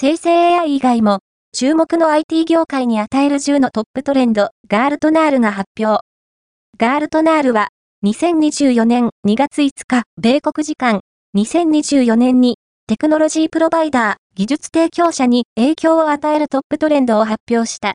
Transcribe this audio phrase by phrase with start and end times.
[0.00, 1.18] 生成 AI 以外も、
[1.52, 6.02] 注目の IT 業界に与える10のトップトレンド、ガールトナールが発表。
[6.78, 7.68] ガールトナールは、
[8.06, 11.00] 2024年2月5日、米国時間、
[11.36, 17.88] 2024年に、テクノロジープロバイダー、技術提供者に影響を与えるトップトレンドを発表した。